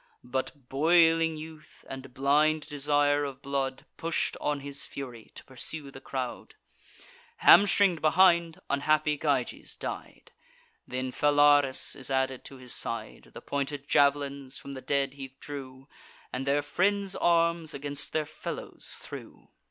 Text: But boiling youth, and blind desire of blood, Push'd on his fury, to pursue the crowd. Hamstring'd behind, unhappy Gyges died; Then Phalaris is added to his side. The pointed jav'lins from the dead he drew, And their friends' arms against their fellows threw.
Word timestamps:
But 0.23 0.67
boiling 0.67 1.37
youth, 1.37 1.85
and 1.87 2.11
blind 2.11 2.65
desire 2.67 3.23
of 3.23 3.43
blood, 3.43 3.85
Push'd 3.97 4.35
on 4.41 4.61
his 4.61 4.83
fury, 4.83 5.31
to 5.35 5.43
pursue 5.43 5.91
the 5.91 6.01
crowd. 6.01 6.55
Hamstring'd 7.37 8.01
behind, 8.01 8.59
unhappy 8.67 9.15
Gyges 9.15 9.75
died; 9.77 10.31
Then 10.87 11.11
Phalaris 11.11 11.95
is 11.95 12.09
added 12.09 12.43
to 12.45 12.55
his 12.57 12.73
side. 12.73 13.29
The 13.35 13.41
pointed 13.41 13.87
jav'lins 13.87 14.57
from 14.57 14.71
the 14.71 14.81
dead 14.81 15.13
he 15.13 15.35
drew, 15.39 15.87
And 16.33 16.47
their 16.47 16.63
friends' 16.63 17.15
arms 17.15 17.75
against 17.75 18.11
their 18.11 18.25
fellows 18.25 18.97
threw. 19.03 19.49